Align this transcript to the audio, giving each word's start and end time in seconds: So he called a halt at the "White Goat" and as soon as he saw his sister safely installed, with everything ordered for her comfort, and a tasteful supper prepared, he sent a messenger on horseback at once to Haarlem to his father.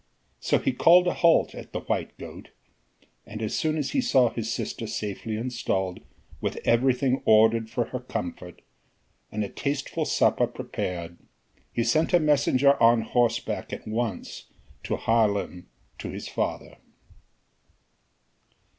So 0.39 0.57
he 0.57 0.71
called 0.71 1.05
a 1.05 1.13
halt 1.13 1.53
at 1.53 1.73
the 1.73 1.81
"White 1.81 2.17
Goat" 2.17 2.49
and 3.23 3.39
as 3.39 3.55
soon 3.55 3.77
as 3.77 3.91
he 3.91 4.01
saw 4.01 4.31
his 4.31 4.51
sister 4.51 4.87
safely 4.87 5.35
installed, 5.35 5.99
with 6.41 6.57
everything 6.65 7.21
ordered 7.23 7.69
for 7.69 7.85
her 7.89 7.99
comfort, 7.99 8.63
and 9.31 9.43
a 9.43 9.47
tasteful 9.49 10.05
supper 10.05 10.47
prepared, 10.47 11.19
he 11.71 11.83
sent 11.83 12.13
a 12.13 12.19
messenger 12.19 12.81
on 12.81 13.01
horseback 13.01 13.71
at 13.71 13.87
once 13.87 14.45
to 14.85 14.95
Haarlem 14.97 15.67
to 15.99 16.09
his 16.09 16.27
father. 16.27 16.77